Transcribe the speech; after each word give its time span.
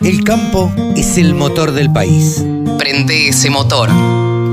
El 0.00 0.24
campo 0.24 0.74
es 0.96 1.18
el 1.18 1.34
motor 1.34 1.70
del 1.70 1.92
país. 1.92 2.44
Prende 2.78 3.28
ese 3.28 3.48
motor. 3.48 3.88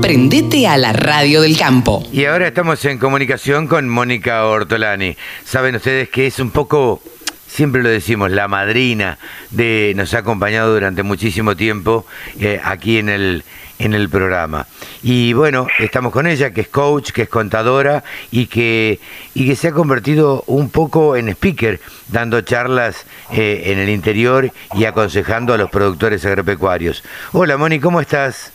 Prendete 0.00 0.68
a 0.68 0.76
la 0.76 0.92
radio 0.92 1.40
del 1.40 1.58
campo. 1.58 2.04
Y 2.12 2.26
ahora 2.26 2.46
estamos 2.46 2.84
en 2.84 2.98
comunicación 2.98 3.66
con 3.66 3.88
Mónica 3.88 4.46
Ortolani. 4.46 5.16
Saben 5.44 5.74
ustedes 5.74 6.08
que 6.10 6.28
es 6.28 6.38
un 6.38 6.52
poco, 6.52 7.02
siempre 7.48 7.82
lo 7.82 7.88
decimos, 7.88 8.30
la 8.30 8.46
madrina 8.46 9.18
de, 9.50 9.92
nos 9.96 10.14
ha 10.14 10.18
acompañado 10.18 10.72
durante 10.72 11.02
muchísimo 11.02 11.56
tiempo 11.56 12.06
eh, 12.38 12.60
aquí 12.62 12.98
en 12.98 13.08
el, 13.08 13.44
en 13.82 13.94
el 13.94 14.08
programa. 14.08 14.66
Y 15.02 15.32
bueno, 15.32 15.66
estamos 15.78 16.12
con 16.12 16.26
ella, 16.26 16.52
que 16.52 16.62
es 16.62 16.68
coach, 16.68 17.10
que 17.10 17.22
es 17.22 17.28
contadora 17.28 18.04
y 18.30 18.46
que, 18.46 19.00
y 19.34 19.46
que 19.46 19.56
se 19.56 19.68
ha 19.68 19.72
convertido 19.72 20.44
un 20.46 20.70
poco 20.70 21.16
en 21.16 21.28
speaker, 21.28 21.80
dando 22.08 22.40
charlas 22.42 23.04
eh, 23.32 23.64
en 23.66 23.78
el 23.78 23.88
interior 23.88 24.50
y 24.74 24.84
aconsejando 24.84 25.52
a 25.52 25.58
los 25.58 25.70
productores 25.70 26.24
agropecuarios. 26.24 27.02
Hola 27.32 27.56
Moni, 27.56 27.80
¿cómo 27.80 28.00
estás? 28.00 28.52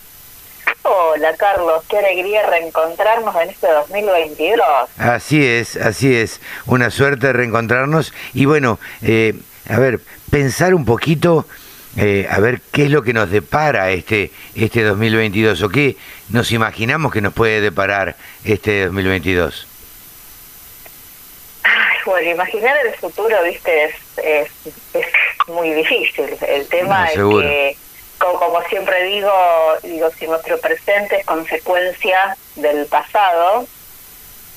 Hola 0.82 1.34
Carlos, 1.36 1.84
qué 1.90 1.98
alegría 1.98 2.48
reencontrarnos 2.48 3.34
en 3.42 3.50
este 3.50 3.70
2022. 3.70 4.66
Así 4.96 5.44
es, 5.44 5.76
así 5.76 6.14
es. 6.14 6.40
Una 6.64 6.88
suerte 6.90 7.34
reencontrarnos 7.34 8.14
y 8.32 8.46
bueno, 8.46 8.78
eh, 9.02 9.34
a 9.68 9.78
ver, 9.78 10.00
pensar 10.30 10.74
un 10.74 10.86
poquito 10.86 11.44
eh, 11.98 12.28
a 12.30 12.38
ver 12.38 12.60
qué 12.72 12.84
es 12.84 12.90
lo 12.90 13.02
que 13.02 13.12
nos 13.12 13.28
depara 13.28 13.90
este, 13.90 14.30
este 14.54 14.84
2022 14.84 15.60
o 15.62 15.68
qué 15.68 15.96
nos 16.28 16.52
imaginamos 16.52 17.12
que 17.12 17.20
nos 17.20 17.34
puede 17.34 17.60
deparar 17.60 18.14
este 18.44 18.84
2022. 18.84 19.66
bueno, 22.06 22.30
imaginar 22.30 22.76
el 22.86 22.94
futuro, 22.94 23.42
viste, 23.42 23.84
es, 23.84 23.94
es, 24.94 25.06
muy 25.48 25.70
difícil. 25.72 26.36
El 26.46 26.68
tema 26.68 27.06
es 27.06 27.14
que, 27.14 27.76
como, 28.18 28.62
siempre 28.68 29.02
digo, 29.04 29.32
digo, 29.82 30.08
si 30.18 30.26
nuestro 30.28 30.58
presente 30.60 31.16
es 31.16 31.26
consecuencia 31.26 32.36
del 32.54 32.86
pasado, 32.86 33.66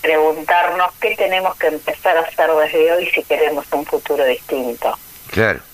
preguntarnos 0.02 0.92
qué 1.00 1.16
tenemos 1.16 1.56
que 1.56 1.68
empezar 1.68 2.18
a 2.18 2.22
hacer 2.22 2.52
desde 2.52 2.92
hoy 2.92 3.10
si 3.10 3.24
queremos 3.24 3.66
un 3.72 3.86
futuro 3.86 4.24
distinto. 4.26 4.96
Claro 5.32 5.71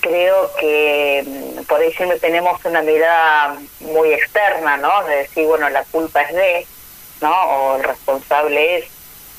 creo 0.00 0.50
que 0.58 1.24
mm, 1.26 1.64
por 1.64 1.80
ahí 1.80 1.92
siempre 1.92 2.18
tenemos 2.18 2.64
una 2.64 2.82
mirada 2.82 3.56
muy 3.80 4.12
externa, 4.12 4.76
¿no? 4.76 5.04
De 5.04 5.16
decir, 5.16 5.46
bueno, 5.46 5.68
la 5.68 5.84
culpa 5.84 6.22
es 6.22 6.34
de, 6.34 6.66
¿no? 7.20 7.32
O 7.32 7.76
el 7.76 7.84
responsable 7.84 8.78
es 8.78 8.84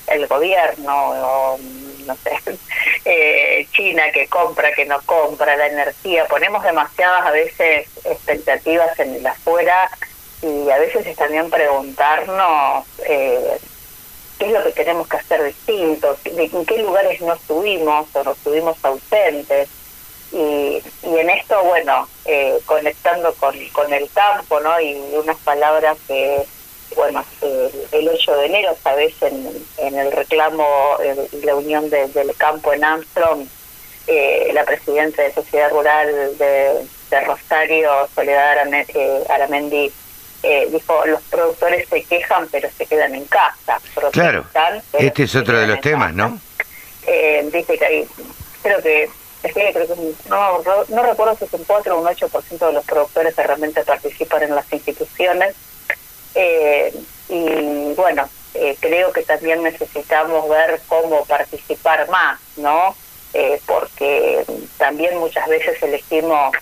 el 0.08 0.28
gobierno, 0.28 0.94
o 0.94 1.58
mm, 1.58 2.06
no 2.06 2.16
sé, 2.16 2.32
eh, 3.06 3.68
China 3.72 4.04
que 4.14 4.28
compra, 4.28 4.72
que 4.74 4.86
no 4.86 5.02
compra, 5.02 5.56
la 5.58 5.68
energía. 5.68 6.26
Ponemos 6.28 6.64
demasiadas 6.64 7.26
a 7.26 7.32
veces 7.32 7.88
expectativas 8.04 8.98
en 9.00 9.16
el 9.16 9.28
afuera 9.28 9.90
y 10.42 10.70
a 10.70 10.78
veces 10.78 11.08
es 11.08 11.18
también 11.18 11.50
preguntarnos 11.50 12.86
eh, 13.08 13.58
qué 14.38 14.46
es 14.46 14.52
lo 14.52 14.64
que 14.64 14.72
tenemos 14.72 15.08
que 15.08 15.18
hacer 15.18 15.44
distinto, 15.44 16.18
en 16.26 16.66
qué 16.66 16.78
lugares 16.78 17.20
no 17.22 17.34
estuvimos 17.34 18.08
o 18.14 18.24
no 18.24 18.32
estuvimos 18.34 18.78
ausentes 18.84 19.70
y, 20.36 20.84
y 21.04 21.18
en 21.18 21.30
esto, 21.30 21.64
bueno, 21.64 22.08
eh, 22.26 22.60
conectando 22.66 23.34
con, 23.36 23.56
con 23.70 23.94
el 23.94 24.10
campo, 24.12 24.60
¿no? 24.60 24.80
Y 24.82 24.96
unas 25.14 25.38
palabras 25.38 25.98
que, 26.08 26.44
bueno, 26.96 27.24
el 27.92 28.10
8 28.10 28.38
de 28.38 28.46
enero, 28.46 28.76
sabes, 28.84 29.14
en, 29.22 29.50
en 29.78 29.98
el 29.98 30.12
reclamo 30.12 30.98
y 31.32 31.46
la 31.46 31.56
unión 31.56 31.90
del 31.90 32.36
campo 32.36 32.74
en 32.74 32.84
Armstrong, 32.84 33.48
eh, 34.08 34.52
la 34.54 34.66
presidenta 34.66 35.22
de 35.22 35.34
Sociedad 35.34 35.72
Rural 35.72 36.38
de, 36.38 36.86
Rosario, 37.26 37.90
Soledad 38.14 38.58
eh, 38.74 39.24
Aramendi, 39.30 39.90
eh, 40.44 40.68
dijo, 40.70 41.06
los 41.06 41.22
productores 41.22 41.88
se 41.88 42.04
quejan 42.04 42.48
pero 42.52 42.70
se 42.78 42.86
quedan 42.86 43.16
en 43.16 43.24
casa. 43.26 43.80
Claro, 44.12 44.46
este 44.92 45.24
es 45.24 45.36
otro 45.36 45.58
de 45.58 45.68
los 45.68 45.80
temas, 45.80 46.14
¿no? 46.14 46.38
Eh, 47.08 47.48
dice 47.54 47.78
que 47.78 47.86
hay, 47.86 48.08
creo 48.62 48.82
que 48.82 49.10
no, 50.30 50.62
no, 50.90 51.04
recuerdo 51.04 51.36
si 51.38 51.46
es 51.46 51.54
un 51.54 51.64
4 51.64 51.96
o 51.96 52.02
un 52.02 52.08
8% 52.08 52.68
de 52.68 52.74
los 52.74 52.86
productores 52.86 53.36
que 53.36 53.44
realmente 53.44 53.84
participan 53.84 54.44
en 54.44 54.56
las 54.56 54.72
instituciones. 54.72 55.56
Eh, 56.34 56.94
y 57.30 57.94
bueno, 57.94 58.28
eh, 58.54 58.78
creo 58.80 59.12
que 59.12 59.24
también 59.24 59.64
necesitamos 59.64 60.50
ver 60.50 60.82
cómo 60.88 61.26
participar 61.26 62.10
más, 62.10 62.40
¿no? 62.58 62.96
Eh, 63.34 63.62
porque 63.66 64.46
también 64.78 65.18
muchas 65.18 65.48
veces 65.48 65.82
elegimos, 65.84 66.56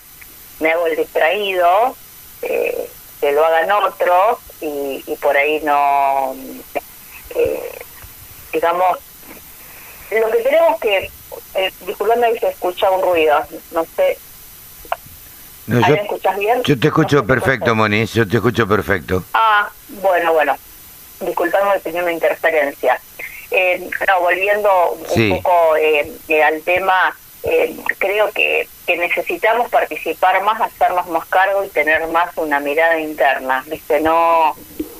me 0.59 0.71
hago 0.71 0.87
el 0.87 0.95
distraído, 0.95 1.95
que 2.41 3.31
lo 3.31 3.45
hagan 3.45 3.71
otros 3.71 4.39
y, 4.59 5.01
y 5.07 5.15
por 5.15 5.37
ahí 5.37 5.61
no, 5.63 6.35
digamos, 8.51 8.99
lo 10.11 10.29
que 10.29 10.37
tenemos 10.39 10.79
que 10.81 11.09
eh, 11.55 11.71
disculpame 11.85 12.37
se 12.39 12.47
escucha 12.47 12.89
un 12.91 13.01
ruido, 13.01 13.39
no 13.71 13.85
sé. 13.95 14.17
No, 15.65 15.79
yo, 15.87 15.95
escuchas 15.95 16.37
bien? 16.37 16.61
Yo 16.63 16.77
te 16.77 16.87
escucho 16.87 17.25
perfecto, 17.25 17.73
Moni, 17.73 18.05
yo 18.05 18.27
te 18.27 18.35
escucho 18.37 18.67
perfecto. 18.67 19.23
Ah, 19.33 19.69
bueno, 20.01 20.33
bueno. 20.33 20.57
Disculpame 21.21 21.79
si 21.79 21.89
una 21.91 22.11
interferencia. 22.11 22.99
Eh, 23.49 23.89
no, 24.07 24.19
volviendo 24.19 24.97
un 25.15 25.29
poco 25.29 25.75
eh, 25.77 26.11
eh, 26.27 26.43
al 26.43 26.61
tema, 26.63 27.15
eh, 27.43 27.75
creo 27.99 28.31
que, 28.31 28.67
que 28.87 28.97
necesitamos 28.97 29.69
participar 29.69 30.41
más, 30.41 30.59
hacernos 30.59 31.07
más 31.07 31.25
cargo 31.27 31.63
y 31.63 31.69
tener 31.69 32.07
más 32.07 32.35
una 32.35 32.59
mirada 32.59 32.99
interna, 32.99 33.63
¿viste? 33.67 33.99
No 34.01 34.55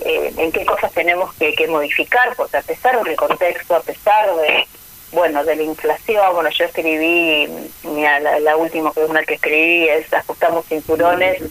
en 0.05 0.51
qué 0.51 0.65
cosas 0.65 0.91
tenemos 0.91 1.33
que, 1.35 1.55
que 1.55 1.65
modificar, 1.67 2.35
porque 2.35 2.57
a 2.57 2.61
pesar 2.61 3.01
del 3.03 3.15
contexto, 3.15 3.75
a 3.75 3.81
pesar 3.81 4.35
de 4.35 4.67
bueno, 5.13 5.43
de 5.43 5.55
la 5.55 5.63
inflación, 5.63 6.33
bueno, 6.33 6.49
yo 6.49 6.65
escribí, 6.65 7.47
mira, 7.83 8.19
la, 8.19 8.57
última 8.57 8.91
columna 8.91 9.23
que 9.23 9.35
escribí 9.35 9.87
es 9.87 10.11
ajustamos 10.13 10.65
cinturones 10.65 11.41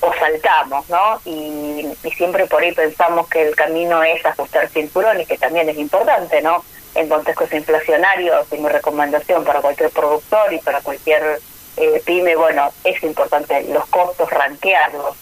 o 0.00 0.12
saltamos, 0.14 0.88
¿no? 0.88 1.20
Y, 1.24 1.86
siempre 2.16 2.46
por 2.46 2.62
ahí 2.62 2.72
pensamos 2.72 3.28
que 3.28 3.42
el 3.48 3.54
camino 3.54 4.02
es 4.02 4.24
ajustar 4.24 4.68
cinturones, 4.68 5.28
que 5.28 5.38
también 5.38 5.68
es 5.68 5.76
importante, 5.78 6.40
¿no? 6.42 6.64
En 6.94 7.08
contextos 7.08 7.52
inflacionarios, 7.52 8.46
y 8.52 8.58
mi 8.58 8.68
recomendación 8.68 9.44
para 9.44 9.60
cualquier 9.60 9.90
productor 9.90 10.52
y 10.52 10.58
para 10.58 10.80
cualquier 10.80 11.40
eh, 11.76 12.02
pyme, 12.04 12.36
bueno, 12.36 12.70
es 12.84 13.02
importante 13.02 13.62
los 13.64 13.86
costos, 13.86 14.30
ranquearlos, 14.30 15.16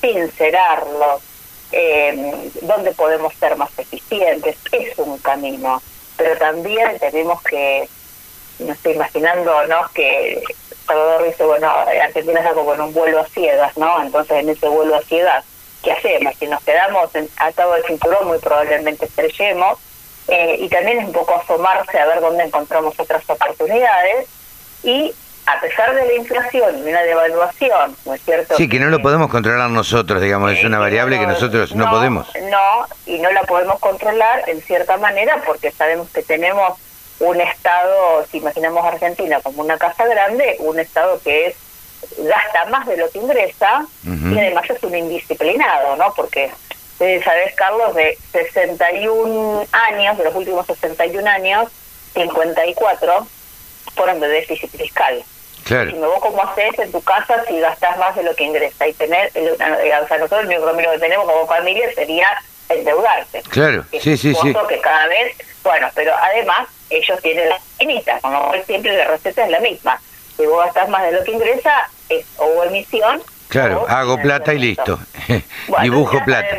sincerarlos, 0.00 1.22
eh, 1.72 2.50
dónde 2.62 2.92
podemos 2.92 3.34
ser 3.34 3.56
más 3.56 3.70
eficientes, 3.78 4.56
es 4.72 4.98
un 4.98 5.18
camino 5.18 5.80
pero 6.16 6.36
también 6.38 6.98
tenemos 6.98 7.42
que, 7.42 7.88
no 8.58 8.72
estoy 8.72 8.94
imaginando, 8.94 9.66
¿no? 9.66 9.88
Que 9.94 10.42
Salvador 10.86 11.24
dice, 11.24 11.44
bueno, 11.44 11.68
Argentina 11.68 12.40
está 12.40 12.54
como 12.54 12.74
en 12.74 12.80
un 12.80 12.94
vuelo 12.94 13.20
a 13.20 13.26
ciegas, 13.26 13.76
¿no? 13.76 14.02
Entonces 14.02 14.38
en 14.38 14.48
ese 14.48 14.68
vuelo 14.68 14.96
a 14.96 15.02
ciegas, 15.02 15.44
¿qué 15.82 15.92
hacemos? 15.92 16.34
Si 16.38 16.46
nos 16.46 16.62
quedamos 16.62 17.10
atados 17.36 17.76
al 17.76 17.84
cinturón, 17.84 18.28
muy 18.28 18.38
probablemente 18.38 19.06
estrellemos. 19.06 19.78
Eh, 20.28 20.56
y 20.58 20.68
también 20.68 20.98
es 20.98 21.06
un 21.06 21.12
poco 21.12 21.34
asomarse 21.34 21.98
a 21.98 22.06
ver 22.06 22.20
dónde 22.20 22.44
encontramos 22.44 22.98
otras 22.98 23.22
oportunidades 23.30 24.26
y 24.82 25.14
a 25.46 25.60
pesar 25.60 25.94
de 25.94 26.04
la 26.04 26.14
inflación 26.14 26.78
y 26.78 26.90
una 26.90 27.02
devaluación, 27.02 27.96
¿no 28.04 28.14
es 28.14 28.22
cierto? 28.22 28.56
Sí, 28.56 28.68
que 28.68 28.80
no 28.80 28.86
lo 28.86 29.00
podemos 29.00 29.30
controlar 29.30 29.70
nosotros, 29.70 30.20
digamos, 30.20 30.52
es 30.52 30.64
una 30.64 30.78
variable 30.78 31.18
que 31.18 31.26
nosotros 31.26 31.74
no, 31.74 31.88
podemos. 31.88 32.28
No, 32.50 32.86
y 33.06 33.18
no 33.18 33.30
la 33.30 33.42
podemos 33.44 33.78
controlar 33.78 34.48
en 34.48 34.60
cierta 34.60 34.96
manera 34.96 35.40
porque 35.46 35.70
sabemos 35.70 36.10
que 36.10 36.22
tenemos 36.22 36.78
un 37.20 37.40
Estado, 37.40 38.26
si 38.30 38.38
imaginamos 38.38 38.84
Argentina 38.84 39.40
como 39.40 39.62
una 39.62 39.78
casa 39.78 40.04
grande, 40.06 40.56
un 40.58 40.80
Estado 40.80 41.20
que 41.22 41.46
es 41.46 41.54
gasta 42.18 42.66
más 42.66 42.86
de 42.86 42.96
lo 42.96 43.08
que 43.10 43.18
ingresa 43.18 43.86
y 44.04 44.38
además 44.38 44.68
es 44.68 44.82
un 44.82 44.94
indisciplinado, 44.94 45.96
¿no? 45.96 46.12
Porque, 46.14 46.50
sabes, 46.98 47.54
Carlos, 47.54 47.94
de 47.94 48.18
61 48.32 49.66
años, 49.72 50.18
de 50.18 50.24
los 50.24 50.34
últimos 50.34 50.66
61 50.66 51.26
años, 51.28 51.68
54 52.14 53.26
fueron 53.94 54.20
de 54.20 54.28
déficit 54.28 54.70
fiscal. 54.70 55.24
Claro. 55.66 55.90
Si 55.90 55.98
vos 55.98 56.20
cómo 56.20 56.42
haces 56.44 56.78
en 56.78 56.92
tu 56.92 57.02
casa 57.02 57.42
si 57.48 57.58
gastás 57.58 57.98
más 57.98 58.14
de 58.14 58.22
lo 58.22 58.34
que 58.36 58.44
ingresa 58.44 58.86
y 58.86 58.92
tener, 58.92 59.32
o 59.34 59.56
sea, 59.56 60.18
nosotros 60.18 60.42
el 60.42 60.46
único 60.46 60.64
camino 60.64 60.92
que 60.92 60.98
tenemos 61.00 61.26
como 61.26 61.44
familia 61.48 61.92
sería 61.92 62.28
endeudarse. 62.68 63.42
Claro, 63.48 63.84
sí, 63.90 64.16
sí, 64.16 64.32
sí. 64.32 64.54
que 64.68 64.80
cada 64.80 65.08
vez, 65.08 65.36
bueno, 65.64 65.88
pero 65.96 66.14
además 66.16 66.68
ellos 66.88 67.20
tienen 67.20 67.48
la 67.48 67.58
limita, 67.80 68.20
como 68.20 68.52
siempre 68.64 68.96
la 68.96 69.06
receta 69.06 69.44
es 69.44 69.50
la 69.50 69.58
misma. 69.58 70.00
Si 70.36 70.46
vos 70.46 70.64
gastás 70.66 70.88
más 70.88 71.02
de 71.02 71.12
lo 71.12 71.24
que 71.24 71.32
ingresa, 71.32 71.90
es 72.10 72.24
o 72.36 72.62
emisión. 72.62 73.20
Claro, 73.48 73.86
hago 73.88 74.18
plata 74.22 74.54
y 74.54 74.58
listo. 74.60 75.00
Dibujo 75.82 76.22
plata. 76.24 76.56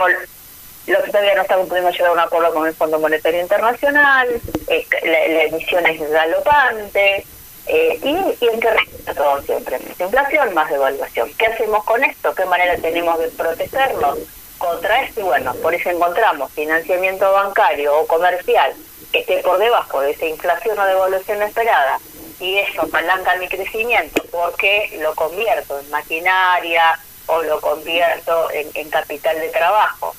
lo 0.87 1.03
que 1.03 1.11
todavía 1.11 1.35
no 1.35 1.43
estamos 1.43 1.69
pudiendo 1.69 1.91
llegar 1.91 2.09
a 2.09 2.13
un 2.13 2.19
acuerdo 2.19 2.53
con 2.53 2.67
el 2.67 2.73
Fondo 2.73 2.99
Monetario 2.99 3.39
Internacional, 3.39 4.27
la, 4.67 5.27
la 5.27 5.43
emisión 5.43 5.85
es 5.85 6.11
galopante, 6.11 7.25
Eh, 7.67 7.99
y, 8.01 8.45
en 8.45 8.59
qué 8.59 8.69
todo 9.13 9.41
siempre, 9.41 9.77
más 9.79 9.99
inflación, 9.99 10.53
más 10.53 10.69
devaluación. 10.69 11.29
¿Qué 11.37 11.47
hacemos 11.47 11.83
con 11.83 12.03
esto? 12.03 12.33
¿Qué 12.33 12.45
manera 12.45 12.77
tenemos 12.77 13.19
de 13.19 13.27
protegernos 13.29 14.19
contra 14.57 15.03
esto? 15.03 15.19
Y 15.19 15.23
bueno, 15.23 15.53
por 15.55 15.73
eso 15.73 15.89
encontramos 15.89 16.51
financiamiento 16.53 17.31
bancario 17.31 17.97
o 17.97 18.07
comercial 18.07 18.73
que 19.11 19.19
esté 19.19 19.39
por 19.39 19.57
debajo 19.57 20.01
de 20.01 20.11
esa 20.11 20.25
inflación 20.25 20.79
o 20.79 20.85
devaluación 20.85 21.41
esperada 21.41 21.99
y 22.39 22.57
eso 22.57 22.83
apalanca 22.83 23.35
mi 23.37 23.47
crecimiento 23.47 24.23
porque 24.31 24.97
lo 25.01 25.13
convierto 25.15 25.79
en 25.79 25.89
maquinaria 25.89 26.99
o 27.27 27.41
lo 27.41 27.59
convierto 27.59 28.49
en, 28.51 28.89
capital 28.89 29.39
de 29.39 29.49
trabajo 29.49 30.15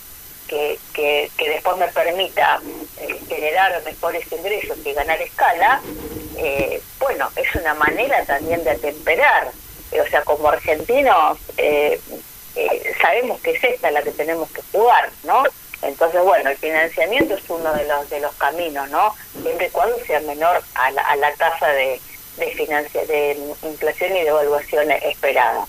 que, 0.46 0.78
que, 0.92 1.30
después 1.38 1.76
me 1.76 1.88
permita 1.88 2.60
eh, 2.98 3.20
generar 3.28 3.82
mejores 3.84 4.30
ingresos 4.32 4.78
y 4.84 4.92
ganar 4.92 5.20
escala, 5.20 5.80
eh, 6.38 6.82
bueno, 6.98 7.30
es 7.36 7.54
una 7.54 7.74
manera 7.74 8.24
también 8.24 8.62
de 8.64 8.70
atemperar. 8.70 9.50
o 9.92 10.08
sea, 10.08 10.22
como 10.22 10.48
argentinos 10.48 11.38
eh, 11.56 12.00
sabemos 13.00 13.40
que 13.40 13.52
es 13.52 13.64
esta 13.64 13.90
la 13.90 14.02
que 14.02 14.10
tenemos 14.12 14.50
que 14.50 14.62
jugar, 14.72 15.10
¿no? 15.24 15.44
Entonces, 15.82 16.20
bueno, 16.22 16.50
el 16.50 16.56
financiamiento 16.56 17.34
es 17.34 17.48
uno 17.48 17.72
de 17.72 17.84
los 17.84 18.10
de 18.10 18.20
los 18.20 18.34
caminos, 18.34 18.88
¿no? 18.90 19.14
Siempre 19.42 19.66
y 19.66 19.70
cuando 19.70 19.96
sea 20.04 20.20
menor 20.20 20.62
a 20.74 20.90
la, 20.90 21.02
a 21.02 21.16
la 21.16 21.32
tasa 21.34 21.68
de, 21.68 22.00
de, 22.36 22.50
financia, 22.52 23.04
de 23.06 23.38
inflación 23.62 24.16
y 24.16 24.22
devaluación 24.22 24.90
esperada. 24.90 25.66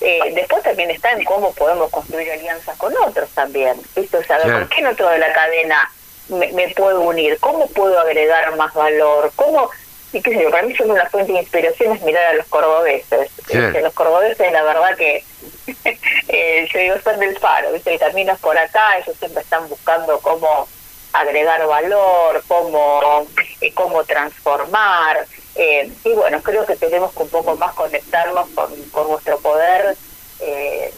Eh, 0.00 0.32
después 0.34 0.62
también 0.62 0.90
está 0.90 1.10
en 1.10 1.24
cómo 1.24 1.52
podemos 1.54 1.90
construir 1.90 2.30
alianzas 2.30 2.76
con 2.76 2.96
otros 2.98 3.28
también. 3.30 3.80
¿viste? 3.96 4.16
O 4.16 4.22
sea, 4.22 4.38
¿por 4.38 4.68
qué 4.68 4.80
no 4.80 4.94
toda 4.94 5.18
la 5.18 5.32
cadena 5.32 5.90
me, 6.28 6.52
me, 6.52 6.68
puedo 6.68 7.00
unir? 7.00 7.38
¿Cómo 7.40 7.66
puedo 7.66 7.98
agregar 7.98 8.54
más 8.56 8.72
valor? 8.74 9.32
¿Cómo 9.34 9.70
y 10.12 10.22
qué 10.22 10.34
sé 10.34 10.42
yo, 10.42 10.50
para 10.50 10.62
mí 10.62 10.74
son 10.74 10.90
una 10.90 11.08
fuente 11.10 11.32
de 11.32 11.40
inspiración 11.40 11.92
es 11.94 12.02
mirar 12.02 12.24
a 12.26 12.34
los 12.34 12.46
cordobeses. 12.46 13.30
Este, 13.48 13.80
los 13.82 13.92
cordobeses, 13.92 14.52
la 14.52 14.62
verdad 14.62 14.96
que 14.96 15.24
eh, 16.28 16.68
yo 16.72 16.78
digo, 16.78 16.94
son 17.04 17.20
del 17.20 17.38
faro, 17.38 17.72
¿viste? 17.72 17.92
el 17.92 17.98
camino 17.98 18.32
es 18.32 18.38
por 18.38 18.56
acá, 18.56 18.98
ellos 18.98 19.16
siempre 19.18 19.42
están 19.42 19.68
buscando 19.68 20.18
cómo 20.20 20.66
agregar 21.12 21.66
valor, 21.66 22.42
cómo, 22.46 23.26
eh, 23.60 23.72
cómo 23.74 24.04
transformar. 24.04 25.26
Eh, 25.54 25.90
y 26.04 26.12
bueno, 26.12 26.40
creo 26.42 26.64
que 26.66 26.76
tenemos 26.76 27.12
que 27.12 27.22
un 27.22 27.28
poco 27.30 27.56
más 27.56 27.74
conectarnos 27.74 28.48
con, 28.50 28.72
con 28.90 29.08
nuestro 29.08 29.38
poder, 29.40 29.96
eh, 30.40 30.92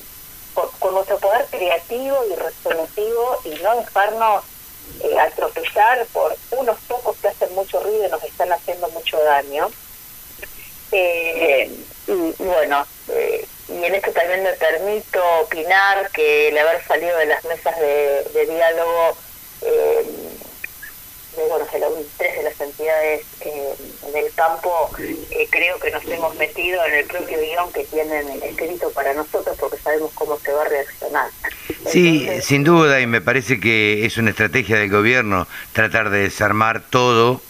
con, 0.54 0.94
nuestro 0.94 1.18
poder 1.18 1.46
creativo 1.50 2.18
y 2.30 2.34
resolutivo 2.34 3.38
y 3.44 3.50
no 3.62 3.76
dejarnos 3.76 4.44
eh, 5.02 5.18
atropellar 5.18 6.06
por 6.12 6.36
unos 6.50 6.78
pocos 6.88 7.16
que 7.18 7.28
hacen 7.28 7.54
mucho 7.54 7.80
ruido 7.82 8.06
y 8.06 8.10
nos 8.10 8.22
están 8.24 8.52
haciendo 8.52 8.88
mucho 8.90 9.18
daño. 9.22 9.70
Eh, 10.92 11.70
y, 12.06 12.42
bueno, 12.42 12.86
eh, 13.08 13.46
y 13.68 13.84
en 13.84 13.94
esto 13.94 14.10
también 14.12 14.42
me 14.42 14.52
permito 14.54 15.22
opinar 15.40 16.10
que 16.10 16.48
el 16.48 16.58
haber 16.58 16.84
salido 16.84 17.16
de 17.18 17.26
las 17.26 17.44
mesas 17.44 17.78
de, 17.78 18.46
diálogo 18.46 19.16
eh, 19.62 20.04
de, 21.36 21.44
bueno, 21.46 21.64
de 21.64 22.06
tres 22.18 22.36
de 22.36 22.42
las 22.42 22.59
entidades 22.80 23.26
eh, 23.42 23.74
del 24.12 24.32
campo, 24.34 24.90
eh, 24.98 25.48
creo 25.50 25.78
que 25.78 25.90
nos 25.90 26.04
hemos 26.06 26.34
metido 26.36 26.84
en 26.86 26.94
el 26.94 27.04
propio 27.04 27.38
guion 27.38 27.72
que 27.72 27.84
tienen 27.84 28.42
escrito 28.42 28.90
para 28.92 29.12
nosotros 29.14 29.56
porque 29.58 29.76
sabemos 29.78 30.10
cómo 30.14 30.38
se 30.38 30.52
va 30.52 30.62
a 30.62 30.68
reaccionar. 30.68 31.28
Sí, 31.86 32.28
sin 32.42 32.64
duda, 32.64 33.00
y 33.00 33.06
me 33.06 33.20
parece 33.20 33.60
que 33.60 34.04
es 34.04 34.16
una 34.16 34.30
estrategia 34.30 34.78
del 34.78 34.90
gobierno 34.90 35.46
tratar 35.72 36.10
de 36.10 36.20
desarmar 36.20 36.82
todo, 36.88 37.40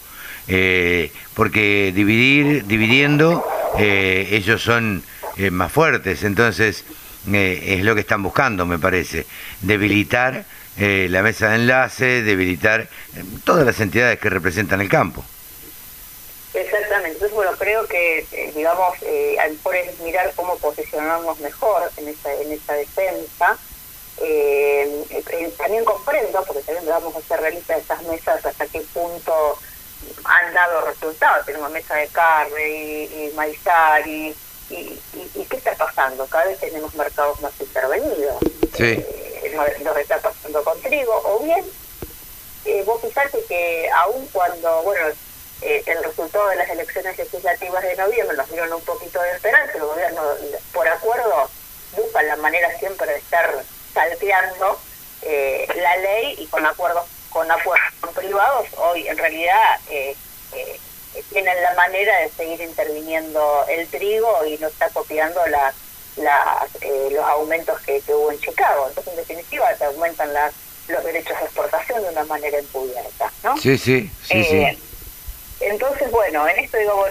eh, 0.47 1.11
porque 1.33 1.91
dividir, 1.93 2.65
dividiendo, 2.65 3.45
eh, 3.77 4.27
ellos 4.31 4.61
son 4.61 5.03
eh, 5.37 5.51
más 5.51 5.71
fuertes, 5.71 6.23
entonces 6.23 6.83
es 7.31 7.83
lo 7.83 7.93
que 7.93 8.01
están 8.01 8.23
buscando, 8.23 8.65
me 8.65 8.79
parece, 8.79 9.27
debilitar 9.61 10.43
la 10.77 11.21
mesa 11.21 11.49
de 11.49 11.55
enlace, 11.55 12.23
debilitar 12.23 12.87
todas 13.43 13.65
las 13.65 13.79
entidades 13.79 14.19
que 14.19 14.29
representan 14.29 14.81
el 14.81 14.89
campo. 14.89 15.23
Exactamente, 16.53 17.13
entonces 17.13 17.35
bueno, 17.35 17.51
creo 17.57 17.87
que, 17.87 18.51
digamos, 18.55 18.97
eh, 19.03 19.37
por 19.63 19.73
mirar 20.03 20.33
cómo 20.35 20.57
posicionarnos 20.57 21.39
mejor 21.39 21.89
en 21.97 22.09
esa, 22.09 22.33
en 22.33 22.51
esa 22.51 22.73
defensa, 22.73 23.57
eh, 24.17 25.05
eh, 25.09 25.53
también 25.57 25.85
comprendo, 25.85 26.43
porque 26.45 26.61
también 26.61 26.85
vamos 26.87 27.15
a 27.15 27.21
ser 27.21 27.39
realistas 27.39 27.77
de 27.77 27.81
estas 27.81 28.03
mesas, 28.03 28.45
hasta 28.45 28.67
qué 28.67 28.81
punto 28.93 29.57
han 30.23 30.53
dado 30.53 30.85
resultados. 30.85 31.45
Tenemos 31.45 31.71
mesa 31.71 31.95
de 31.95 32.07
carne 32.07 32.69
y, 32.69 33.03
y 33.03 33.33
maizar 33.35 34.05
y, 34.07 34.35
y, 34.69 35.45
qué 35.49 35.57
está 35.57 35.73
pasando. 35.75 36.25
Cada 36.27 36.45
vez 36.45 36.59
tenemos 36.59 36.93
mercados 36.95 37.41
más 37.41 37.53
intervenidos. 37.59 38.37
Sí. 38.75 38.83
Eh, 38.83 39.53
nos, 39.55 39.97
está 39.97 40.19
trigo. 40.91 41.21
O 41.25 41.39
bien, 41.39 41.65
eh, 42.65 42.83
vos 42.85 43.01
fijate 43.01 43.43
que 43.47 43.89
aun 44.03 44.27
cuando, 44.27 44.83
bueno, 44.83 45.07
eh, 45.61 45.83
el 45.85 46.03
resultado 46.03 46.47
de 46.49 46.57
las 46.57 46.69
elecciones 46.69 47.17
legislativas 47.17 47.83
de 47.83 47.95
noviembre 47.95 48.37
nos 48.37 48.49
dieron 48.49 48.73
un 48.73 48.81
poquito 48.81 49.21
de 49.21 49.31
esperanza, 49.31 49.73
el 49.75 49.81
gobierno, 49.81 50.21
por 50.73 50.87
acuerdo, 50.87 51.49
busca 51.95 52.21
la 52.23 52.35
manera 52.37 52.77
siempre 52.77 53.07
de 53.07 53.17
estar 53.17 53.63
salteando 53.93 54.79
eh, 55.21 55.67
la 55.75 55.97
ley 55.97 56.35
y 56.39 56.47
con 56.47 56.65
acuerdos 56.65 57.05
con 57.29 57.49
acuerdos 57.49 57.93
privados 58.15 58.67
hoy 58.77 59.07
en 59.07 59.17
realidad 59.17 59.79
eh, 59.89 60.15
eh, 60.53 60.79
tienen 61.29 61.61
la 61.61 61.73
manera 61.75 62.19
de 62.21 62.29
seguir 62.29 62.59
interviniendo 62.61 63.65
el 63.69 63.87
trigo 63.87 64.45
y 64.45 64.57
no 64.57 64.67
está 64.67 64.89
copiando 64.89 65.45
las 65.47 65.75
los 67.11 67.25
aumentos 67.25 67.79
que, 67.81 68.01
hubo 68.09 68.31
en 68.31 68.39
Chicago 68.39 68.87
entonces 68.89 69.13
en 69.13 69.19
definitiva 69.19 69.73
te 69.75 69.85
aumentan 69.85 70.33
las 70.33 70.53
los 70.87 71.03
derechos 71.03 71.37
de 71.39 71.45
exportación 71.45 72.03
de 72.03 72.09
una 72.09 72.23
manera 72.25 72.57
encubierta 72.57 73.31
¿no? 73.43 73.57
sí 73.57 73.77
sí 73.77 74.09
sí, 74.23 74.43
sí. 74.43 74.65
entonces 75.59 76.09
bueno 76.11 76.47
en 76.47 76.59
esto 76.59 76.77
digo 76.77 77.05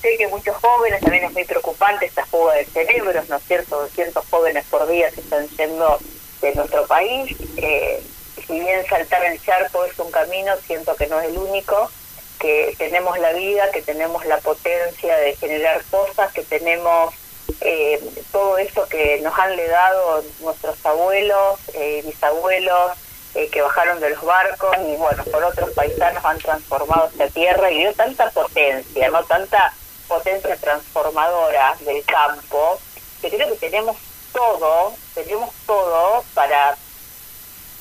sé 0.00 0.16
que 0.16 0.28
muchos 0.28 0.56
jóvenes 0.56 1.00
también 1.00 1.24
es 1.24 1.32
muy 1.32 1.44
preocupante 1.44 2.06
esta 2.06 2.24
fuga 2.26 2.54
de 2.54 2.64
cerebros 2.66 3.28
no 3.28 3.36
es 3.36 3.42
cierto 3.44 3.88
ciertos 3.88 4.24
jóvenes 4.30 4.64
por 4.70 4.86
día 4.88 5.10
se 5.10 5.20
están 5.20 5.48
yendo 5.48 5.98
de 6.40 6.54
nuestro 6.54 6.86
país. 6.86 7.36
Eh, 7.56 8.02
si 8.46 8.60
bien 8.60 8.86
saltar 8.86 9.24
el 9.24 9.40
charco 9.42 9.84
es 9.84 9.98
un 9.98 10.10
camino, 10.10 10.52
siento 10.66 10.94
que 10.94 11.06
no 11.06 11.20
es 11.20 11.28
el 11.28 11.38
único, 11.38 11.90
que 12.38 12.74
tenemos 12.78 13.18
la 13.18 13.32
vida, 13.32 13.70
que 13.72 13.82
tenemos 13.82 14.24
la 14.26 14.38
potencia 14.38 15.16
de 15.16 15.34
generar 15.36 15.82
cosas, 15.90 16.32
que 16.32 16.42
tenemos 16.42 17.14
eh, 17.60 18.00
todo 18.30 18.58
eso 18.58 18.86
que 18.88 19.20
nos 19.22 19.36
han 19.38 19.56
legado 19.56 20.22
nuestros 20.40 20.84
abuelos, 20.84 21.58
eh, 21.74 22.02
bisabuelos, 22.04 22.92
eh, 23.36 23.48
que 23.52 23.60
bajaron 23.60 24.00
de 24.00 24.10
los 24.10 24.24
barcos 24.24 24.74
y 24.78 24.96
bueno, 24.96 25.22
por 25.24 25.44
otros 25.44 25.70
paisanos 25.70 26.24
han 26.24 26.38
transformado 26.38 27.08
esta 27.12 27.28
tierra 27.28 27.70
y 27.70 27.80
dio 27.80 27.92
tanta 27.92 28.30
potencia, 28.30 29.10
no 29.10 29.22
tanta 29.24 29.74
potencia 30.08 30.56
transformadora 30.56 31.76
del 31.80 32.02
campo, 32.04 32.80
que 33.20 33.28
creo 33.28 33.48
que 33.48 33.56
tenemos 33.56 33.96
todo, 34.32 34.94
tenemos 35.14 35.50
todo 35.66 36.24
para, 36.32 36.76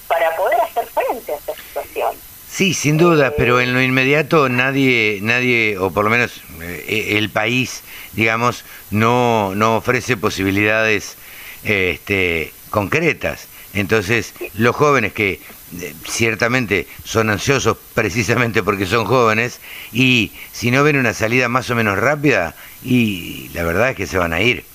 para 0.09 0.35
poder 0.35 0.59
hacer 0.59 0.85
frente 0.87 1.31
a 1.31 1.35
esta 1.35 1.55
situación. 1.55 2.15
Sí, 2.49 2.73
sin 2.73 2.97
duda, 2.97 3.33
pero 3.37 3.61
en 3.61 3.73
lo 3.73 3.81
inmediato 3.81 4.49
nadie, 4.49 5.19
nadie, 5.21 5.77
o 5.77 5.91
por 5.91 6.03
lo 6.03 6.09
menos 6.09 6.41
eh, 6.61 7.15
el 7.17 7.29
país, 7.29 7.81
digamos, 8.11 8.65
no, 8.91 9.55
no 9.55 9.77
ofrece 9.77 10.17
posibilidades 10.17 11.15
este, 11.63 12.53
concretas. 12.69 13.47
Entonces, 13.75 14.33
los 14.55 14.75
jóvenes 14.75 15.13
que 15.13 15.41
eh, 15.81 15.93
ciertamente 16.07 16.87
son 17.03 17.29
ansiosos 17.29 17.77
precisamente 17.93 18.63
porque 18.63 18.85
son 18.85 19.05
jóvenes 19.05 19.59
y 19.91 20.31
si 20.51 20.71
no 20.71 20.83
ven 20.83 20.97
una 20.97 21.13
salida 21.13 21.49
más 21.49 21.69
o 21.69 21.75
menos 21.75 21.97
rápida, 21.97 22.55
y 22.83 23.49
la 23.53 23.63
verdad 23.63 23.89
es 23.89 23.95
que 23.95 24.07
se 24.07 24.17
van 24.17 24.33
a 24.33 24.41
ir. 24.41 24.65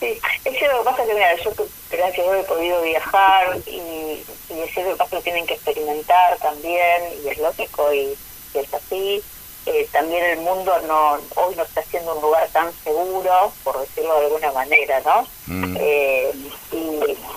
Sí, 0.00 0.18
es 0.44 0.62
lo 0.62 0.78
que 0.78 0.84
pasa 0.84 1.06
que, 1.06 1.14
mira, 1.14 1.36
yo 1.36 1.52
gracias 1.90 2.26
a 2.26 2.32
Dios 2.32 2.44
he 2.44 2.48
podido 2.48 2.82
viajar 2.82 3.58
y, 3.66 4.22
y 4.52 4.60
es 4.60 4.74
cierto 4.74 4.92
que 4.92 4.96
pasa 4.96 5.16
que 5.16 5.22
tienen 5.22 5.46
que 5.46 5.54
experimentar 5.54 6.36
también, 6.38 7.02
y 7.24 7.28
es 7.28 7.38
lógico 7.38 7.92
y, 7.94 8.16
es 8.54 8.74
así. 8.74 9.22
Eh, 9.64 9.86
también 9.92 10.24
el 10.24 10.40
mundo 10.40 10.72
no 10.88 11.12
hoy 11.36 11.54
no 11.54 11.62
está 11.62 11.82
siendo 11.84 12.16
un 12.16 12.22
lugar 12.22 12.48
tan 12.48 12.72
seguro, 12.82 13.52
por 13.62 13.80
decirlo 13.80 14.18
de 14.18 14.26
alguna 14.26 14.52
manera, 14.52 15.00
¿no? 15.04 15.26
Mm. 15.46 15.76
Eh, 15.78 16.32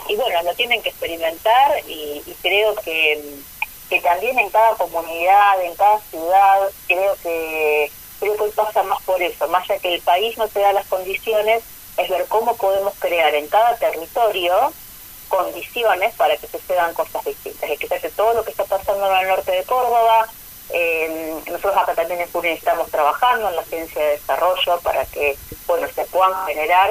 y, 0.07 0.15
bueno, 0.15 0.41
lo 0.43 0.53
tienen 0.55 0.81
que 0.81 0.89
experimentar 0.89 1.79
y, 1.87 2.21
creo 2.41 2.75
que, 2.75 3.21
que 3.89 4.01
también 4.01 4.37
en 4.39 4.49
cada 4.49 4.75
comunidad, 4.75 5.61
en 5.61 5.75
cada 5.75 5.99
ciudad, 6.09 6.69
creo 6.87 7.15
que 7.23 7.91
creo 8.19 8.35
que 8.35 8.43
hoy 8.43 8.51
pasa 8.51 8.81
más 8.83 9.01
por 9.03 9.21
eso, 9.21 9.47
más 9.47 9.69
allá 9.69 9.79
que 9.79 9.93
el 9.95 10.01
país 10.01 10.37
no 10.37 10.47
te 10.47 10.59
da 10.59 10.73
las 10.73 10.87
condiciones, 10.87 11.63
es 11.97 12.09
ver 12.09 12.25
cómo 12.27 12.55
podemos 12.55 12.93
crear 12.99 13.33
en 13.35 13.47
cada 13.47 13.75
territorio 13.77 14.73
condiciones 15.27 16.13
para 16.15 16.37
que 16.37 16.47
sucedan 16.47 16.93
cosas 16.93 17.23
distintas. 17.25 17.69
Es 17.69 17.79
que 17.79 18.09
todo 18.09 18.33
lo 18.33 18.43
que 18.43 18.51
está 18.51 18.63
pasando 18.65 19.11
en 19.11 19.17
el 19.17 19.27
norte 19.27 19.51
de 19.51 19.63
Córdoba, 19.63 20.27
Eh, 20.69 21.35
nosotros 21.45 21.77
acá 21.77 21.93
también 21.93 22.21
en 22.21 22.27
FUNE 22.27 22.53
estamos 22.53 22.89
trabajando 22.89 23.49
en 23.49 23.55
la 23.55 23.63
ciencia 23.65 24.01
de 24.01 24.11
desarrollo 24.17 24.79
para 24.81 25.05
que 25.05 25.37
bueno 25.67 25.87
se 25.93 26.03
puedan 26.05 26.33
generar 26.47 26.89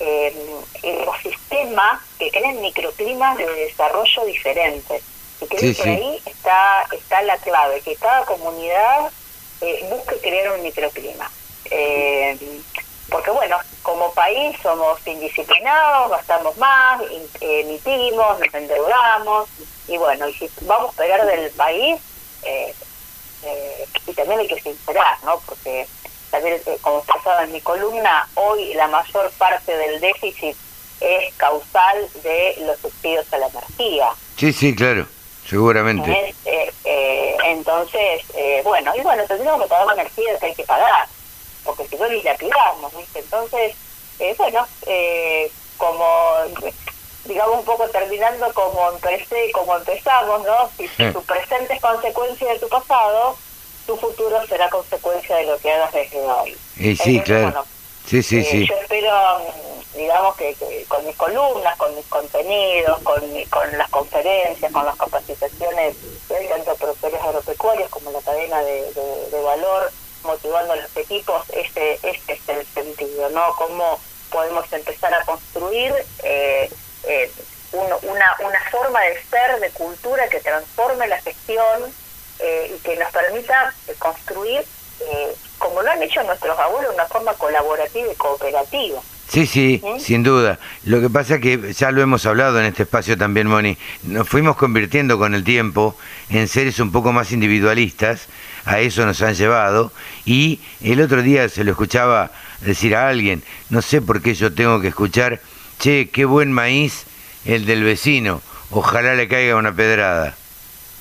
eh, 0.00 0.34
ecosistemas 0.82 2.00
que 2.18 2.30
creen 2.30 2.60
microclimas 2.60 3.36
de 3.36 3.46
desarrollo 3.46 4.24
diferentes. 4.26 5.02
Y 5.40 5.46
creo 5.46 5.74
que 5.74 5.82
ahí 5.82 6.22
está, 6.26 6.84
está 6.92 7.22
la 7.22 7.36
clave, 7.38 7.80
que 7.80 7.96
cada 7.96 8.24
comunidad 8.24 9.10
eh, 9.60 9.86
busque 9.90 10.16
crear 10.18 10.52
un 10.52 10.62
microclima. 10.62 11.30
Eh, 11.70 12.38
porque 13.10 13.30
bueno, 13.30 13.58
como 13.82 14.12
país 14.12 14.56
somos 14.62 14.98
indisciplinados, 15.06 16.10
gastamos 16.10 16.56
más, 16.56 17.00
emitimos, 17.40 18.40
nos 18.40 18.54
endeudamos, 18.54 19.48
y 19.86 19.96
bueno, 19.98 20.28
y 20.28 20.34
si 20.34 20.50
vamos 20.62 20.94
a 20.94 20.96
pegar 20.96 21.24
del 21.26 21.50
país, 21.52 22.00
eh, 22.42 22.74
eh, 23.44 23.86
y 24.06 24.12
también 24.14 24.40
hay 24.40 24.48
que 24.48 24.60
sincerar, 24.60 25.22
¿no? 25.24 25.38
Porque 25.40 25.86
también, 26.34 26.60
eh, 26.66 26.78
como 26.80 27.00
pasaba 27.04 27.44
en 27.44 27.52
mi 27.52 27.60
columna, 27.60 28.28
hoy 28.34 28.74
la 28.74 28.88
mayor 28.88 29.30
parte 29.38 29.76
del 29.76 30.00
déficit 30.00 30.56
es 31.00 31.34
causal 31.34 32.08
de 32.24 32.56
los 32.66 32.76
subsidios 32.80 33.32
a 33.32 33.38
la 33.38 33.46
energía. 33.46 34.08
Sí, 34.36 34.52
sí, 34.52 34.74
claro, 34.74 35.06
seguramente. 35.48 36.34
entonces, 37.44 38.22
bueno, 38.64 38.92
y 38.96 39.00
bueno, 39.02 39.22
tendríamos 39.28 39.62
que 39.62 39.68
pagar 39.68 39.86
la 39.86 39.92
energía 39.92 40.38
que 40.40 40.46
hay 40.46 40.54
que 40.54 40.64
pagar, 40.64 41.06
porque 41.62 41.86
si 41.86 41.96
no, 41.96 42.08
ni 42.08 42.20
la 42.22 42.34
pidamos, 42.34 42.96
¿viste? 42.96 43.20
Entonces, 43.20 43.76
bueno, 44.36 44.66
como 45.76 46.04
digamos 47.26 47.58
un 47.58 47.64
poco 47.64 47.88
terminando 47.88 48.52
como 48.52 48.90
empecé 48.90 49.50
como 49.52 49.76
empezamos 49.76 50.44
no 50.44 50.68
si 50.76 50.86
tu 51.10 51.22
presente 51.22 51.74
es 51.74 51.80
consecuencia 51.80 52.52
de 52.52 52.58
tu 52.58 52.68
pasado 52.68 53.36
tu 53.86 53.96
futuro 53.96 54.44
será 54.46 54.68
consecuencia 54.70 55.36
de 55.36 55.46
lo 55.46 55.58
que 55.58 55.72
hagas 55.72 55.92
desde 55.92 56.20
hoy. 56.20 56.56
Y 56.76 56.96
sí 56.96 57.20
claro. 57.20 57.64
sí 58.06 58.22
sí 58.22 58.38
eh, 58.38 58.48
sí. 58.50 58.66
yo 58.66 58.74
espero 58.76 59.10
digamos 59.94 60.36
que, 60.36 60.56
con 60.88 61.06
mis 61.06 61.16
columnas 61.16 61.76
con 61.76 61.94
mis 61.94 62.04
contenidos 62.06 63.00
con 63.02 63.20
con 63.50 63.78
las 63.78 63.88
conferencias 63.90 64.72
con 64.72 64.84
las 64.84 64.96
capacitaciones 64.96 65.96
de 66.28 66.48
tanto 66.48 66.74
productores 66.74 67.20
agropecuarios 67.20 67.88
como 67.90 68.10
la 68.10 68.20
cadena 68.20 68.60
de, 68.62 68.92
de, 69.30 69.42
valor 69.42 69.92
motivando 70.24 70.72
a 70.72 70.76
los 70.76 70.96
equipos 70.96 71.44
este 71.50 71.94
este 72.02 72.32
es 72.32 72.48
el 72.48 72.66
sentido 72.66 73.30
no 73.30 73.54
cómo 73.56 74.00
podemos 74.30 74.70
empezar 74.72 75.14
a 75.14 75.24
construir 75.24 75.94
eh, 76.24 76.68
eh, 77.04 77.30
una, 77.72 77.96
una 78.40 78.60
forma 78.70 79.00
de 79.00 79.22
ser, 79.24 79.60
de 79.60 79.70
cultura 79.70 80.28
que 80.28 80.40
transforme 80.40 81.06
la 81.06 81.20
gestión 81.20 81.92
eh, 82.38 82.74
y 82.76 82.78
que 82.82 82.96
nos 82.96 83.10
permita 83.12 83.72
eh, 83.88 83.94
construir, 83.98 84.60
eh, 85.00 85.34
como 85.58 85.82
lo 85.82 85.90
han 85.90 86.02
hecho 86.02 86.22
nuestros 86.22 86.58
abuelos, 86.58 86.94
una 86.94 87.06
forma 87.06 87.32
colaborativa 87.34 88.12
y 88.12 88.16
cooperativa. 88.16 89.00
Sí, 89.28 89.46
sí, 89.46 89.82
sin 89.98 90.22
duda. 90.22 90.58
Lo 90.84 91.00
que 91.00 91.08
pasa 91.08 91.36
es 91.36 91.40
que 91.40 91.72
ya 91.72 91.90
lo 91.90 92.02
hemos 92.02 92.26
hablado 92.26 92.60
en 92.60 92.66
este 92.66 92.82
espacio 92.84 93.16
también, 93.16 93.48
Moni, 93.48 93.76
nos 94.02 94.28
fuimos 94.28 94.56
convirtiendo 94.56 95.18
con 95.18 95.34
el 95.34 95.42
tiempo 95.44 95.96
en 96.28 96.46
seres 96.46 96.78
un 96.78 96.92
poco 96.92 97.12
más 97.12 97.32
individualistas, 97.32 98.28
a 98.64 98.80
eso 98.80 99.04
nos 99.06 99.22
han 99.22 99.34
llevado, 99.34 99.92
y 100.24 100.60
el 100.82 101.00
otro 101.00 101.22
día 101.22 101.48
se 101.48 101.64
lo 101.64 101.72
escuchaba 101.72 102.30
decir 102.60 102.94
a 102.94 103.08
alguien, 103.08 103.42
no 103.70 103.82
sé 103.82 104.02
por 104.02 104.22
qué 104.22 104.34
yo 104.34 104.54
tengo 104.54 104.80
que 104.80 104.88
escuchar 104.88 105.40
che, 105.78 106.10
qué 106.10 106.24
buen 106.24 106.52
maíz 106.52 107.04
el 107.44 107.66
del 107.66 107.82
vecino, 107.82 108.40
ojalá 108.70 109.14
le 109.14 109.26
caiga 109.26 109.56
una 109.56 109.74
pedrada. 109.74 110.36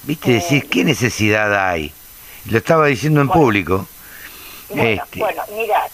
¿Viste? 0.03 0.31
Eh, 0.31 0.33
Decís, 0.41 0.65
¿qué 0.69 0.83
necesidad 0.83 1.69
hay? 1.69 1.93
Lo 2.49 2.57
estaba 2.57 2.87
diciendo 2.87 3.21
en 3.21 3.29
público. 3.29 3.87
Bueno, 4.69 5.03
este. 5.03 5.19
bueno, 5.19 5.43
mira, 5.55 5.87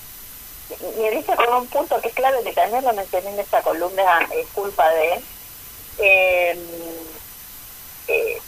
me 0.99 1.11
dice 1.11 1.35
con 1.35 1.53
un 1.53 1.67
punto 1.67 1.99
que 2.01 2.09
es 2.09 2.13
clave 2.13 2.43
que 2.43 2.53
también 2.53 2.83
lo 2.83 2.93
mencioné 2.93 3.29
en 3.29 3.39
esta 3.39 3.61
columna, 3.61 4.27
es 4.35 4.47
culpa 4.47 4.87
de... 4.89 5.21
Eh, 5.99 6.57
eh, 8.07 8.41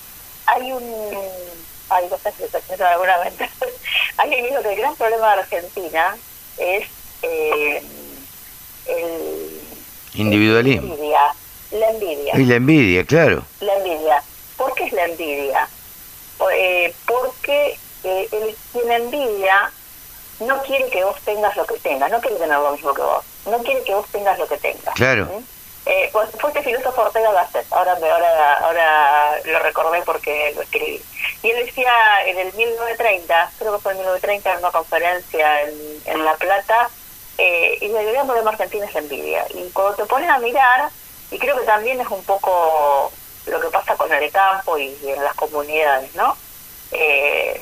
hay 0.45 0.71
un... 0.71 0.83
Hay 1.91 2.07
cosas 2.07 2.33
que 2.35 2.47
se 2.47 2.77
seguramente. 2.77 3.49
Alguien 4.17 4.45
dijo 4.45 4.61
que 4.61 4.69
el 4.69 4.77
gran 4.77 4.95
problema 4.95 5.33
de 5.33 5.41
Argentina 5.41 6.15
es 6.57 6.87
eh, 7.21 7.83
el 8.85 9.61
Individualismo. 10.13 10.87
La 10.87 10.93
envidia. 10.93 11.35
La 11.71 11.89
envidia. 11.89 12.35
Y 12.37 12.45
la 12.45 12.55
envidia, 12.55 13.05
claro. 13.05 13.43
La 13.59 13.75
envidia. 13.75 14.23
¿Por 14.81 14.89
qué 14.89 14.95
es 14.95 15.01
la 15.01 15.05
envidia? 15.05 15.67
Eh, 16.53 16.93
porque 17.05 17.77
eh, 18.03 18.27
el 18.31 18.55
quien 18.71 18.91
envidia 18.91 19.71
no 20.39 20.61
quiere 20.63 20.89
que 20.89 21.03
vos 21.03 21.17
tengas 21.23 21.55
lo 21.55 21.65
que 21.65 21.77
tengas, 21.79 22.09
no 22.09 22.19
quiere 22.19 22.37
tener 22.37 22.57
lo 22.57 22.71
mismo 22.71 22.91
que 22.93 23.01
vos, 23.03 23.23
no 23.45 23.59
quiere 23.59 23.83
que 23.83 23.93
vos 23.93 24.07
tengas 24.11 24.39
lo 24.39 24.47
que 24.47 24.57
tengas. 24.57 24.95
Claro. 24.95 25.29
Eh, 25.85 26.09
pues, 26.11 26.29
fue 26.39 26.49
este 26.49 26.63
filósofo 26.63 27.01
Ortega 27.01 27.31
Gasset, 27.31 27.65
ahora, 27.71 27.93
ahora, 27.93 28.57
ahora 28.57 29.41
lo 29.45 29.59
recordé 29.59 30.01
porque 30.01 30.51
lo 30.55 30.63
escribí. 30.63 30.99
Y 31.43 31.49
él 31.51 31.63
decía 31.65 31.93
en 32.25 32.39
el 32.39 32.53
1930, 32.53 33.51
creo 33.59 33.73
que 33.73 33.81
fue 33.81 33.91
en 33.91 33.99
1930, 33.99 34.51
en 34.51 34.59
una 34.59 34.71
conferencia 34.71 35.61
en, 35.61 36.01
en 36.05 36.25
La 36.25 36.35
Plata, 36.37 36.89
eh, 37.37 37.77
y 37.81 37.85
el 37.85 38.11
gran 38.13 38.25
problema 38.25 38.49
argentino 38.49 38.85
es 38.85 38.93
la 38.95 38.99
envidia. 39.01 39.45
Y 39.53 39.69
cuando 39.71 39.93
te 39.93 40.05
pones 40.05 40.29
a 40.29 40.39
mirar, 40.39 40.89
y 41.29 41.37
creo 41.37 41.57
que 41.57 41.65
también 41.65 42.01
es 42.01 42.07
un 42.07 42.23
poco 42.23 43.11
lo 43.45 43.59
que 43.59 43.67
pasa 43.69 43.95
con 43.95 44.11
el 44.11 44.31
campo 44.31 44.77
y, 44.77 44.95
en 45.03 45.23
las 45.23 45.35
comunidades, 45.35 46.13
¿no? 46.15 46.35
Eh, 46.91 47.61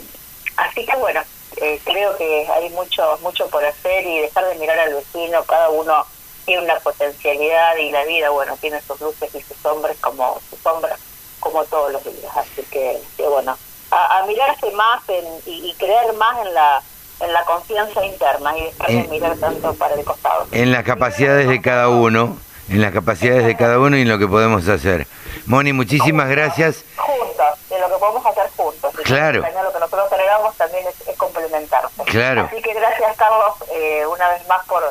así 0.57 0.85
que 0.85 0.95
bueno, 0.97 1.21
eh, 1.57 1.79
creo 1.83 2.17
que 2.17 2.47
hay 2.47 2.69
mucho 2.69 3.17
mucho 3.21 3.47
por 3.47 3.63
hacer 3.63 4.05
y 4.05 4.19
dejar 4.21 4.45
de 4.47 4.55
mirar 4.55 4.79
al 4.79 4.93
vecino, 4.93 5.43
cada 5.43 5.69
uno 5.69 6.05
tiene 6.45 6.63
una 6.63 6.79
potencialidad 6.79 7.77
y 7.77 7.91
la 7.91 8.05
vida, 8.05 8.29
bueno, 8.29 8.57
tiene 8.57 8.81
sus 8.81 8.99
luces 9.01 9.33
y 9.35 9.41
sus 9.41 9.57
sombras 9.57 9.97
como 10.01 10.39
sus 10.49 10.59
sombras 10.59 10.99
como 11.39 11.63
todos 11.65 11.91
los 11.93 12.03
días. 12.03 12.35
Así 12.35 12.63
que, 12.63 12.99
bueno, 13.17 13.57
a, 13.91 14.25
mirarse 14.27 14.71
más 14.71 15.01
y 15.45 15.73
creer 15.77 16.13
más 16.13 16.45
en 16.45 16.53
la 16.53 16.83
en 17.19 17.33
la 17.33 17.43
confianza 17.45 18.05
interna 18.05 18.57
y 18.57 18.63
dejar 18.63 18.87
de 18.87 19.07
mirar 19.09 19.37
tanto 19.37 19.73
para 19.73 19.95
el 19.95 20.05
costado. 20.05 20.47
En 20.51 20.71
las 20.71 20.83
capacidades 20.83 21.47
de 21.47 21.61
cada 21.61 21.89
uno, 21.89 22.37
en 22.69 22.81
las 22.81 22.93
capacidades 22.93 23.45
de 23.45 23.55
cada 23.55 23.79
uno 23.79 23.97
y 23.97 24.01
en 24.01 24.09
lo 24.09 24.19
que 24.19 24.27
podemos 24.27 24.67
hacer. 24.67 25.07
Moni, 25.45 25.73
muchísimas 25.73 26.29
gracias. 26.29 26.85
Juntos, 26.95 27.45
en 27.69 27.81
lo 27.81 27.87
que 27.87 27.95
podemos 27.99 28.25
hacer 28.25 28.49
juntos. 28.55 28.93
claro. 29.03 29.41
lo 29.41 29.73
que 29.73 29.79
nosotros 29.79 30.09
generamos 30.09 30.55
también 30.55 30.85
es, 30.87 31.07
es 31.07 31.17
complementarse. 31.17 32.03
Claro. 32.05 32.49
Así 32.51 32.61
que 32.61 32.73
gracias, 32.73 33.15
Carlos, 33.17 33.53
eh, 33.73 34.05
una 34.05 34.29
vez 34.29 34.47
más 34.47 34.65
por 34.65 34.83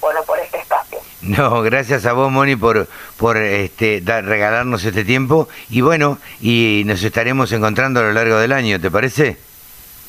bueno, 0.00 0.22
por 0.22 0.38
este 0.38 0.58
espacio. 0.58 0.98
No, 1.22 1.62
gracias 1.62 2.06
a 2.06 2.12
vos, 2.12 2.30
Moni, 2.30 2.56
por, 2.56 2.86
por 3.16 3.36
este, 3.36 4.00
regalarnos 4.04 4.84
este 4.84 5.04
tiempo. 5.04 5.48
Y 5.68 5.80
bueno, 5.80 6.18
y 6.40 6.82
nos 6.86 7.02
estaremos 7.02 7.50
encontrando 7.52 8.00
a 8.00 8.04
lo 8.04 8.12
largo 8.12 8.38
del 8.38 8.52
año, 8.52 8.80
¿te 8.80 8.90
parece? 8.90 9.36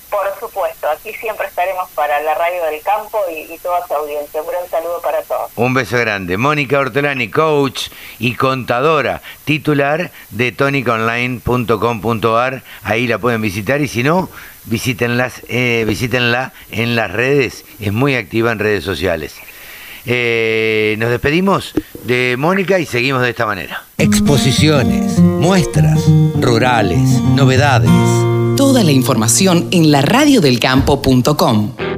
Por 0.09 0.25
supuesto, 0.39 0.89
aquí 0.89 1.13
siempre 1.13 1.45
estaremos 1.47 1.87
para 1.91 2.19
la 2.21 2.33
radio 2.33 2.63
del 2.65 2.81
campo 2.81 3.19
y, 3.31 3.55
toda 3.59 3.85
su 3.87 3.93
audiencia. 3.93 4.41
Un 4.41 4.47
gran 4.47 4.67
saludo 4.67 4.99
para 5.01 5.21
todos. 5.21 5.51
Un 5.55 5.75
beso 5.75 5.97
grande. 5.97 6.35
Mónica 6.37 6.79
Ortolani, 6.79 7.29
coach 7.29 7.89
y 8.17 8.33
contadora, 8.33 9.21
titular 9.45 10.09
de 10.31 10.51
tonicaonline.com.ar. 10.51 12.63
Ahí 12.83 13.05
la 13.05 13.19
pueden 13.19 13.41
visitar 13.41 13.81
y 13.81 13.87
si 13.87 14.01
no, 14.01 14.29
visítenlas, 14.65 15.43
eh, 15.47 15.85
visítenla 15.87 16.53
en 16.71 16.95
las 16.95 17.11
redes. 17.11 17.63
Es 17.79 17.93
muy 17.93 18.15
activa 18.15 18.51
en 18.51 18.57
redes 18.57 18.83
sociales. 18.83 19.35
Eh, 20.07 20.95
nos 20.97 21.11
despedimos 21.11 21.75
de 22.03 22.35
Mónica 22.39 22.79
y 22.79 22.87
seguimos 22.87 23.21
de 23.21 23.29
esta 23.29 23.45
manera. 23.45 23.83
Exposiciones, 23.99 25.19
muestras, 25.19 26.03
rurales, 26.39 27.21
novedades 27.35 28.38
Toda 28.59 28.83
la 28.83 28.91
información 28.91 29.69
en 29.71 29.89
laradiodelcampo.com. 29.89 31.88